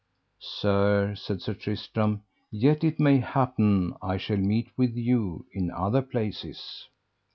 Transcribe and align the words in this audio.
Sir, 0.57 1.13
said 1.15 1.43
Sir 1.43 1.53
Tristram, 1.53 2.23
yet 2.49 2.83
it 2.83 2.99
may 2.99 3.19
happen 3.19 3.93
I 4.01 4.17
shall 4.17 4.37
meet 4.37 4.69
with 4.75 4.95
you 4.97 5.45
in 5.53 5.69
other 5.69 6.01
places. 6.01 6.87